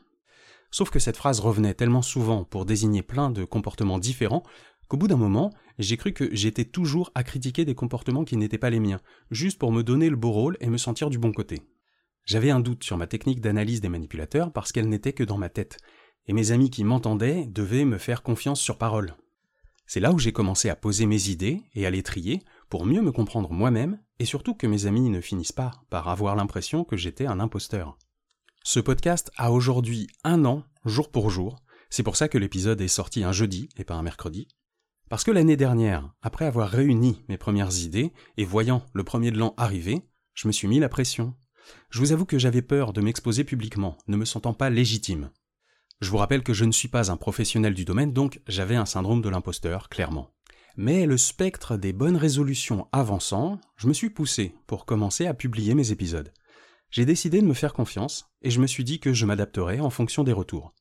Sauf 0.71 0.89
que 0.89 0.99
cette 0.99 1.17
phrase 1.17 1.41
revenait 1.41 1.73
tellement 1.73 2.01
souvent 2.01 2.45
pour 2.45 2.63
désigner 2.63 3.01
plein 3.01 3.29
de 3.29 3.43
comportements 3.43 3.99
différents 3.99 4.43
qu'au 4.87 4.95
bout 4.95 5.09
d'un 5.09 5.17
moment, 5.17 5.51
j'ai 5.79 5.97
cru 5.97 6.13
que 6.13 6.33
j'étais 6.33 6.63
toujours 6.63 7.11
à 7.13 7.23
critiquer 7.25 7.65
des 7.65 7.75
comportements 7.75 8.23
qui 8.23 8.37
n'étaient 8.37 8.57
pas 8.57 8.69
les 8.69 8.79
miens, 8.79 9.01
juste 9.31 9.59
pour 9.59 9.73
me 9.73 9.83
donner 9.83 10.09
le 10.09 10.15
beau 10.15 10.31
rôle 10.31 10.55
et 10.61 10.69
me 10.69 10.77
sentir 10.77 11.09
du 11.09 11.19
bon 11.19 11.33
côté. 11.33 11.63
J'avais 12.23 12.49
un 12.49 12.61
doute 12.61 12.85
sur 12.85 12.95
ma 12.95 13.05
technique 13.05 13.41
d'analyse 13.41 13.81
des 13.81 13.89
manipulateurs 13.89 14.53
parce 14.53 14.71
qu'elle 14.71 14.87
n'était 14.87 15.11
que 15.11 15.25
dans 15.25 15.37
ma 15.37 15.49
tête, 15.49 15.77
et 16.27 16.31
mes 16.31 16.51
amis 16.51 16.69
qui 16.69 16.85
m'entendaient 16.85 17.47
devaient 17.47 17.83
me 17.83 17.97
faire 17.97 18.23
confiance 18.23 18.61
sur 18.61 18.77
parole. 18.77 19.13
C'est 19.87 19.99
là 19.99 20.13
où 20.13 20.19
j'ai 20.19 20.31
commencé 20.31 20.69
à 20.69 20.77
poser 20.77 21.05
mes 21.05 21.27
idées 21.27 21.63
et 21.75 21.85
à 21.85 21.89
les 21.89 22.01
trier 22.01 22.41
pour 22.69 22.85
mieux 22.85 23.01
me 23.01 23.11
comprendre 23.11 23.51
moi-même 23.51 23.99
et 24.23 24.25
surtout 24.25 24.53
que 24.53 24.67
mes 24.67 24.85
amis 24.85 25.09
ne 25.09 25.19
finissent 25.19 25.51
pas 25.51 25.71
par 25.89 26.07
avoir 26.07 26.37
l'impression 26.37 26.85
que 26.85 26.95
j'étais 26.95 27.25
un 27.25 27.41
imposteur. 27.41 27.97
Ce 28.63 28.79
podcast 28.79 29.29
a 29.35 29.51
aujourd'hui 29.51 30.07
un 30.23 30.45
an, 30.45 30.63
jour 30.85 31.11
pour 31.11 31.29
jour. 31.29 31.57
C'est 31.89 32.03
pour 32.03 32.15
ça 32.15 32.29
que 32.29 32.37
l'épisode 32.37 32.79
est 32.79 32.87
sorti 32.87 33.25
un 33.25 33.33
jeudi 33.33 33.67
et 33.75 33.83
pas 33.83 33.95
un 33.95 34.01
mercredi. 34.01 34.47
Parce 35.09 35.25
que 35.25 35.31
l'année 35.31 35.57
dernière, 35.57 36.09
après 36.21 36.45
avoir 36.45 36.69
réuni 36.69 37.21
mes 37.27 37.37
premières 37.37 37.79
idées 37.79 38.13
et 38.37 38.45
voyant 38.45 38.85
le 38.93 39.03
premier 39.03 39.29
de 39.29 39.37
l'an 39.37 39.55
arriver, 39.57 40.07
je 40.35 40.47
me 40.47 40.53
suis 40.53 40.69
mis 40.69 40.79
la 40.79 40.87
pression. 40.87 41.35
Je 41.89 41.99
vous 41.99 42.13
avoue 42.13 42.25
que 42.25 42.39
j'avais 42.39 42.61
peur 42.61 42.93
de 42.93 43.01
m'exposer 43.01 43.43
publiquement, 43.43 43.97
ne 44.07 44.15
me 44.15 44.23
sentant 44.23 44.53
pas 44.53 44.69
légitime. 44.69 45.31
Je 45.99 46.09
vous 46.09 46.17
rappelle 46.17 46.43
que 46.43 46.53
je 46.53 46.63
ne 46.63 46.71
suis 46.71 46.87
pas 46.87 47.11
un 47.11 47.17
professionnel 47.17 47.73
du 47.73 47.83
domaine, 47.83 48.13
donc 48.13 48.39
j'avais 48.47 48.77
un 48.77 48.85
syndrome 48.85 49.21
de 49.21 49.27
l'imposteur, 49.27 49.89
clairement. 49.89 50.29
Mais 50.75 51.05
le 51.05 51.17
spectre 51.17 51.77
des 51.77 51.93
bonnes 51.93 52.17
résolutions 52.17 52.87
avançant, 52.91 53.61
je 53.77 53.87
me 53.87 53.93
suis 53.93 54.09
poussé 54.09 54.55
pour 54.65 54.85
commencer 54.85 55.27
à 55.27 55.35
publier 55.35 55.75
mes 55.75 55.91
épisodes. 55.91 56.33
J'ai 56.89 57.05
décidé 57.05 57.41
de 57.41 57.45
me 57.45 57.53
faire 57.53 57.73
confiance, 57.73 58.25
et 58.41 58.49
je 58.49 58.59
me 58.59 58.65
suis 58.65 58.83
dit 58.83 58.99
que 58.99 59.13
je 59.13 59.27
m'adapterais 59.27 59.79
en 59.79 59.91
fonction 59.91 60.23
des 60.23 60.33
retours. 60.33 60.73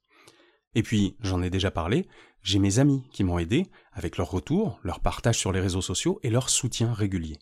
Et 0.75 0.82
puis, 0.82 1.16
j'en 1.20 1.42
ai 1.42 1.50
déjà 1.50 1.70
parlé, 1.70 2.06
j'ai 2.42 2.58
mes 2.58 2.78
amis 2.78 3.02
qui 3.12 3.22
m'ont 3.22 3.38
aidé 3.38 3.66
avec 3.92 4.16
leurs 4.16 4.30
retours, 4.30 4.80
leur 4.82 5.00
partage 5.00 5.38
sur 5.38 5.52
les 5.52 5.61
réseaux 5.61 5.82
sociaux 5.82 6.18
et 6.22 6.30
leur 6.30 6.49
soutien 6.49 6.94
régulier. 6.94 7.38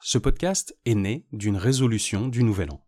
Ce 0.00 0.16
podcast 0.16 0.74
est 0.86 0.94
né 0.94 1.26
d'une 1.32 1.56
résolution 1.56 2.28
du 2.28 2.44
Nouvel 2.44 2.70
An. 2.70 2.80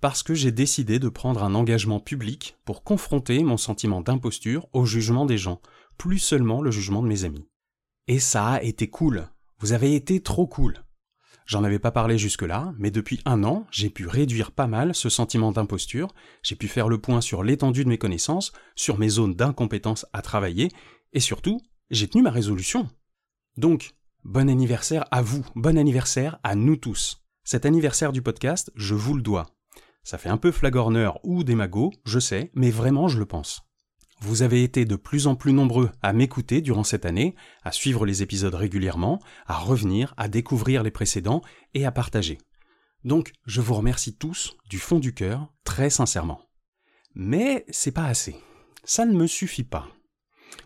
Parce 0.00 0.24
que 0.24 0.34
j'ai 0.34 0.52
décidé 0.52 0.98
de 0.98 1.08
prendre 1.08 1.44
un 1.44 1.54
engagement 1.54 2.00
public 2.00 2.56
pour 2.64 2.82
confronter 2.82 3.44
mon 3.44 3.56
sentiment 3.56 4.00
d'imposture 4.00 4.66
au 4.72 4.84
jugement 4.84 5.26
des 5.26 5.38
gens, 5.38 5.60
plus 5.96 6.18
seulement 6.18 6.60
le 6.60 6.72
jugement 6.72 7.02
de 7.02 7.08
mes 7.08 7.24
amis. 7.24 7.46
Et 8.10 8.18
ça 8.18 8.48
a 8.48 8.62
été 8.62 8.90
cool. 8.90 9.28
Vous 9.60 9.70
avez 9.72 9.94
été 9.94 10.20
trop 10.20 10.48
cool. 10.48 10.82
J'en 11.46 11.62
avais 11.62 11.78
pas 11.78 11.92
parlé 11.92 12.18
jusque-là, 12.18 12.74
mais 12.76 12.90
depuis 12.90 13.20
un 13.24 13.44
an, 13.44 13.68
j'ai 13.70 13.88
pu 13.88 14.08
réduire 14.08 14.50
pas 14.50 14.66
mal 14.66 14.96
ce 14.96 15.08
sentiment 15.08 15.52
d'imposture, 15.52 16.08
j'ai 16.42 16.56
pu 16.56 16.66
faire 16.66 16.88
le 16.88 17.00
point 17.00 17.20
sur 17.20 17.44
l'étendue 17.44 17.84
de 17.84 17.88
mes 17.88 17.98
connaissances, 17.98 18.50
sur 18.74 18.98
mes 18.98 19.10
zones 19.10 19.36
d'incompétence 19.36 20.06
à 20.12 20.22
travailler, 20.22 20.70
et 21.12 21.20
surtout, 21.20 21.60
j'ai 21.90 22.08
tenu 22.08 22.24
ma 22.24 22.32
résolution. 22.32 22.88
Donc, 23.56 23.92
bon 24.24 24.50
anniversaire 24.50 25.04
à 25.12 25.22
vous, 25.22 25.46
bon 25.54 25.78
anniversaire 25.78 26.40
à 26.42 26.56
nous 26.56 26.74
tous. 26.74 27.22
Cet 27.44 27.64
anniversaire 27.64 28.10
du 28.10 28.22
podcast, 28.22 28.72
je 28.74 28.96
vous 28.96 29.14
le 29.14 29.22
dois. 29.22 29.46
Ça 30.02 30.18
fait 30.18 30.30
un 30.30 30.36
peu 30.36 30.50
flagorneur 30.50 31.20
ou 31.22 31.44
démago, 31.44 31.92
je 32.04 32.18
sais, 32.18 32.50
mais 32.54 32.72
vraiment 32.72 33.06
je 33.06 33.20
le 33.20 33.26
pense. 33.26 33.69
Vous 34.22 34.42
avez 34.42 34.62
été 34.62 34.84
de 34.84 34.96
plus 34.96 35.26
en 35.26 35.34
plus 35.34 35.54
nombreux 35.54 35.90
à 36.02 36.12
m'écouter 36.12 36.60
durant 36.60 36.84
cette 36.84 37.06
année, 37.06 37.34
à 37.62 37.72
suivre 37.72 38.04
les 38.04 38.22
épisodes 38.22 38.54
régulièrement, 38.54 39.18
à 39.46 39.56
revenir, 39.56 40.12
à 40.18 40.28
découvrir 40.28 40.82
les 40.82 40.90
précédents 40.90 41.40
et 41.72 41.86
à 41.86 41.92
partager. 41.92 42.36
Donc, 43.02 43.32
je 43.46 43.62
vous 43.62 43.72
remercie 43.74 44.14
tous 44.14 44.58
du 44.68 44.78
fond 44.78 44.98
du 44.98 45.14
cœur, 45.14 45.50
très 45.64 45.88
sincèrement. 45.88 46.42
Mais 47.14 47.64
c'est 47.70 47.92
pas 47.92 48.04
assez. 48.04 48.36
Ça 48.84 49.06
ne 49.06 49.16
me 49.16 49.26
suffit 49.26 49.64
pas. 49.64 49.88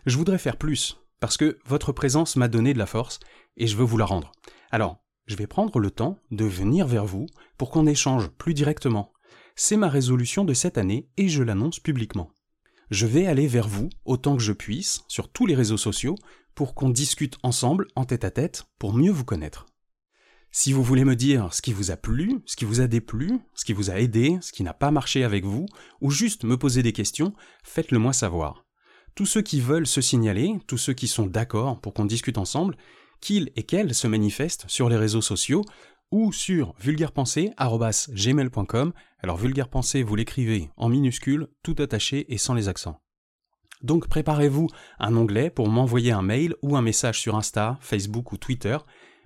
Je 0.05 0.17
voudrais 0.17 0.37
faire 0.37 0.57
plus, 0.57 0.99
parce 1.21 1.37
que 1.37 1.57
votre 1.65 1.93
présence 1.93 2.35
m'a 2.35 2.49
donné 2.49 2.73
de 2.73 2.79
la 2.79 2.85
force 2.85 3.21
et 3.55 3.67
je 3.67 3.77
veux 3.77 3.85
vous 3.85 3.97
la 3.97 4.05
rendre. 4.05 4.33
Alors, 4.69 5.01
je 5.27 5.37
vais 5.37 5.47
prendre 5.47 5.79
le 5.79 5.91
temps 5.91 6.19
de 6.29 6.43
venir 6.43 6.87
vers 6.87 7.05
vous 7.05 7.25
pour 7.57 7.69
qu'on 7.69 7.87
échange 7.87 8.27
plus 8.27 8.53
directement. 8.53 9.13
C'est 9.55 9.77
ma 9.77 9.87
résolution 9.87 10.43
de 10.43 10.53
cette 10.53 10.77
année 10.77 11.07
et 11.15 11.29
je 11.29 11.41
l'annonce 11.41 11.79
publiquement 11.79 12.31
je 12.91 13.05
vais 13.05 13.27
aller 13.27 13.47
vers 13.47 13.67
vous 13.67 13.89
autant 14.05 14.37
que 14.37 14.43
je 14.43 14.53
puisse 14.53 15.03
sur 15.07 15.29
tous 15.29 15.45
les 15.45 15.55
réseaux 15.55 15.77
sociaux 15.77 16.15
pour 16.53 16.73
qu'on 16.73 16.89
discute 16.89 17.37
ensemble 17.43 17.87
en 17.95 18.05
tête 18.05 18.23
à 18.23 18.31
tête 18.31 18.63
pour 18.79 18.93
mieux 18.93 19.11
vous 19.11 19.25
connaître. 19.25 19.65
Si 20.51 20.71
vous 20.71 20.83
voulez 20.83 21.03
me 21.03 21.17
dire 21.17 21.53
ce 21.53 21.61
qui 21.61 21.73
vous 21.73 21.91
a 21.91 21.97
plu, 21.97 22.39
ce 22.45 22.55
qui 22.55 22.63
vous 22.63 22.79
a 22.79 22.87
déplu, 22.87 23.39
ce 23.55 23.65
qui 23.65 23.73
vous 23.73 23.91
a 23.91 23.99
aidé, 23.99 24.37
ce 24.41 24.53
qui 24.53 24.63
n'a 24.63 24.73
pas 24.73 24.89
marché 24.89 25.25
avec 25.25 25.43
vous, 25.43 25.65
ou 25.99 26.11
juste 26.11 26.45
me 26.45 26.55
poser 26.55 26.81
des 26.81 26.93
questions, 26.93 27.33
faites-le 27.63 27.99
moi 27.99 28.13
savoir. 28.13 28.65
Tous 29.15 29.25
ceux 29.25 29.41
qui 29.41 29.59
veulent 29.59 29.85
se 29.85 29.99
signaler, 29.99 30.55
tous 30.65 30.77
ceux 30.77 30.93
qui 30.93 31.09
sont 31.09 31.25
d'accord 31.25 31.81
pour 31.81 31.93
qu'on 31.93 32.05
discute 32.05 32.37
ensemble, 32.37 32.77
qu'ils 33.19 33.51
et 33.57 33.63
qu'elles 33.63 33.93
se 33.93 34.07
manifestent 34.07 34.63
sur 34.69 34.87
les 34.87 34.95
réseaux 34.95 35.21
sociaux 35.21 35.65
ou 36.11 36.31
sur 36.31 36.73
vulgairepensée.gmail.com. 36.79 38.93
Alors 39.25 39.37
vulgairepensée, 39.37 40.03
vous 40.03 40.15
l'écrivez 40.15 40.69
en 40.77 40.87
minuscules, 40.87 41.47
tout 41.63 41.75
attaché 41.79 42.31
et 42.31 42.37
sans 42.37 42.53
les 42.53 42.69
accents. 42.69 43.01
Donc 43.81 44.07
préparez-vous 44.07 44.67
un 44.99 45.17
onglet 45.17 45.49
pour 45.49 45.67
m'envoyer 45.67 46.11
un 46.11 46.21
mail 46.21 46.53
ou 46.61 46.77
un 46.77 46.83
message 46.83 47.19
sur 47.19 47.35
Insta, 47.35 47.79
Facebook 47.81 48.33
ou 48.33 48.37
Twitter. 48.37 48.77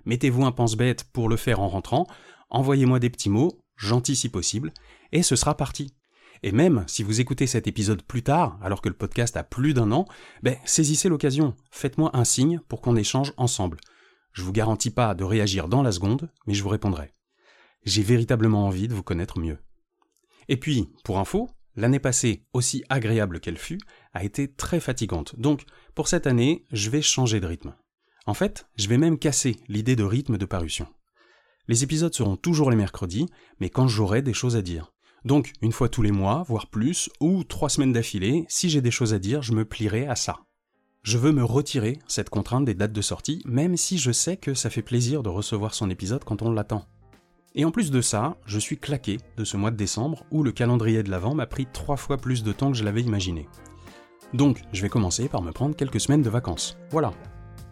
Mettez-vous 0.06 0.46
un 0.46 0.52
pense-bête 0.52 1.04
pour 1.12 1.28
le 1.28 1.36
faire 1.36 1.60
en 1.60 1.68
rentrant. 1.68 2.06
Envoyez-moi 2.48 2.98
des 2.98 3.10
petits 3.10 3.28
mots, 3.28 3.60
gentils 3.76 4.16
si 4.16 4.30
possible, 4.30 4.72
et 5.12 5.22
ce 5.22 5.36
sera 5.36 5.54
parti. 5.54 5.94
Et 6.42 6.52
même 6.52 6.82
si 6.86 7.02
vous 7.02 7.20
écoutez 7.20 7.46
cet 7.46 7.66
épisode 7.66 8.02
plus 8.02 8.22
tard, 8.22 8.58
alors 8.62 8.80
que 8.80 8.88
le 8.88 8.96
podcast 8.96 9.36
a 9.36 9.44
plus 9.44 9.74
d'un 9.74 9.92
an, 9.92 10.06
ben, 10.42 10.56
saisissez 10.64 11.10
l'occasion. 11.10 11.54
Faites-moi 11.72 12.08
un 12.14 12.24
signe 12.24 12.60
pour 12.70 12.80
qu'on 12.80 12.96
échange 12.96 13.34
ensemble. 13.36 13.76
Je 14.32 14.44
vous 14.44 14.52
garantis 14.52 14.92
pas 14.92 15.14
de 15.14 15.24
réagir 15.24 15.68
dans 15.68 15.82
la 15.82 15.92
seconde, 15.92 16.30
mais 16.46 16.54
je 16.54 16.62
vous 16.62 16.70
répondrai. 16.70 17.12
J'ai 17.84 18.02
véritablement 18.02 18.66
envie 18.66 18.88
de 18.88 18.94
vous 18.94 19.02
connaître 19.02 19.38
mieux. 19.38 19.58
Et 20.50 20.56
puis, 20.56 20.90
pour 21.04 21.20
info, 21.20 21.48
l'année 21.76 22.00
passée, 22.00 22.44
aussi 22.52 22.82
agréable 22.88 23.38
qu'elle 23.38 23.56
fut, 23.56 23.78
a 24.12 24.24
été 24.24 24.52
très 24.52 24.80
fatigante. 24.80 25.38
Donc, 25.38 25.64
pour 25.94 26.08
cette 26.08 26.26
année, 26.26 26.66
je 26.72 26.90
vais 26.90 27.02
changer 27.02 27.38
de 27.38 27.46
rythme. 27.46 27.76
En 28.26 28.34
fait, 28.34 28.66
je 28.74 28.88
vais 28.88 28.98
même 28.98 29.16
casser 29.16 29.58
l'idée 29.68 29.94
de 29.94 30.02
rythme 30.02 30.38
de 30.38 30.44
parution. 30.44 30.88
Les 31.68 31.84
épisodes 31.84 32.12
seront 32.12 32.36
toujours 32.36 32.68
les 32.68 32.76
mercredis, 32.76 33.26
mais 33.60 33.70
quand 33.70 33.86
j'aurai 33.86 34.22
des 34.22 34.32
choses 34.32 34.56
à 34.56 34.62
dire. 34.62 34.92
Donc, 35.24 35.52
une 35.62 35.70
fois 35.70 35.88
tous 35.88 36.02
les 36.02 36.10
mois, 36.10 36.42
voire 36.48 36.68
plus, 36.68 37.10
ou 37.20 37.44
trois 37.44 37.68
semaines 37.68 37.92
d'affilée, 37.92 38.44
si 38.48 38.70
j'ai 38.70 38.80
des 38.80 38.90
choses 38.90 39.14
à 39.14 39.20
dire, 39.20 39.42
je 39.42 39.52
me 39.52 39.64
plierai 39.64 40.08
à 40.08 40.16
ça. 40.16 40.40
Je 41.04 41.16
veux 41.16 41.30
me 41.30 41.44
retirer 41.44 42.00
cette 42.08 42.28
contrainte 42.28 42.64
des 42.64 42.74
dates 42.74 42.92
de 42.92 43.02
sortie, 43.02 43.40
même 43.46 43.76
si 43.76 43.98
je 43.98 44.10
sais 44.10 44.36
que 44.36 44.54
ça 44.54 44.68
fait 44.68 44.82
plaisir 44.82 45.22
de 45.22 45.28
recevoir 45.28 45.74
son 45.74 45.90
épisode 45.90 46.24
quand 46.24 46.42
on 46.42 46.50
l'attend. 46.50 46.88
Et 47.56 47.64
en 47.64 47.72
plus 47.72 47.90
de 47.90 48.00
ça, 48.00 48.36
je 48.46 48.60
suis 48.60 48.78
claqué 48.78 49.18
de 49.36 49.44
ce 49.44 49.56
mois 49.56 49.72
de 49.72 49.76
décembre 49.76 50.24
où 50.30 50.44
le 50.44 50.52
calendrier 50.52 51.02
de 51.02 51.10
l'Avent 51.10 51.34
m'a 51.34 51.46
pris 51.46 51.66
trois 51.66 51.96
fois 51.96 52.16
plus 52.16 52.44
de 52.44 52.52
temps 52.52 52.70
que 52.70 52.76
je 52.76 52.84
l'avais 52.84 53.02
imaginé. 53.02 53.48
Donc, 54.32 54.62
je 54.72 54.82
vais 54.82 54.88
commencer 54.88 55.28
par 55.28 55.42
me 55.42 55.50
prendre 55.50 55.74
quelques 55.74 56.00
semaines 56.00 56.22
de 56.22 56.30
vacances. 56.30 56.76
Voilà. 56.90 57.12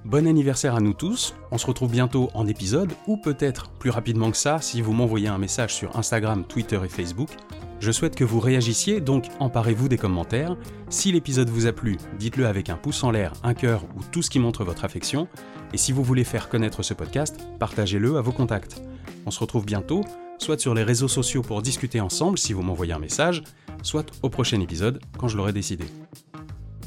Bon 0.04 0.26
anniversaire 0.26 0.74
à 0.74 0.80
nous 0.80 0.94
tous, 0.94 1.34
on 1.52 1.58
se 1.58 1.66
retrouve 1.66 1.92
bientôt 1.92 2.28
en 2.34 2.46
épisode, 2.46 2.92
ou 3.06 3.16
peut-être 3.18 3.70
plus 3.78 3.90
rapidement 3.90 4.30
que 4.32 4.36
ça 4.36 4.60
si 4.60 4.80
vous 4.80 4.92
m'envoyez 4.92 5.28
un 5.28 5.38
message 5.38 5.74
sur 5.74 5.96
Instagram, 5.96 6.44
Twitter 6.44 6.80
et 6.84 6.88
Facebook, 6.88 7.30
je 7.78 7.92
souhaite 7.92 8.16
que 8.16 8.24
vous 8.24 8.40
réagissiez, 8.40 9.00
donc 9.00 9.26
emparez-vous 9.38 9.88
des 9.88 9.98
commentaires. 9.98 10.56
Si 10.88 11.12
l'épisode 11.12 11.50
vous 11.50 11.66
a 11.66 11.72
plu, 11.72 11.98
dites-le 12.18 12.46
avec 12.46 12.70
un 12.70 12.76
pouce 12.76 13.04
en 13.04 13.12
l'air, 13.12 13.32
un 13.44 13.54
cœur 13.54 13.84
ou 13.96 14.00
tout 14.10 14.22
ce 14.22 14.30
qui 14.30 14.40
montre 14.40 14.64
votre 14.64 14.84
affection. 14.84 15.28
Et 15.72 15.76
si 15.76 15.92
vous 15.92 16.02
voulez 16.02 16.24
faire 16.24 16.48
connaître 16.48 16.82
ce 16.82 16.94
podcast, 16.94 17.38
partagez-le 17.60 18.16
à 18.16 18.20
vos 18.20 18.32
contacts. 18.32 18.82
On 19.28 19.30
se 19.30 19.40
retrouve 19.40 19.66
bientôt, 19.66 20.04
soit 20.38 20.58
sur 20.58 20.72
les 20.72 20.82
réseaux 20.82 21.06
sociaux 21.06 21.42
pour 21.42 21.60
discuter 21.60 22.00
ensemble 22.00 22.38
si 22.38 22.54
vous 22.54 22.62
m'envoyez 22.62 22.94
un 22.94 22.98
message, 22.98 23.42
soit 23.82 24.10
au 24.22 24.30
prochain 24.30 24.58
épisode 24.62 25.00
quand 25.18 25.28
je 25.28 25.36
l'aurai 25.36 25.52
décidé. 25.52 25.84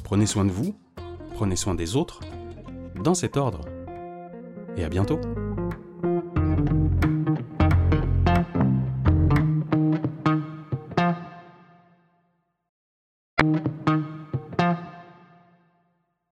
Prenez 0.04 0.26
soin 0.26 0.44
de 0.44 0.50
vous, 0.50 0.76
prenez 1.36 1.56
soin 1.56 1.76
des 1.76 1.96
autres, 1.96 2.20
dans 2.96 3.14
cet 3.14 3.38
ordre. 3.38 3.62
Et 4.76 4.84
à 4.84 4.90
bientôt 4.90 5.20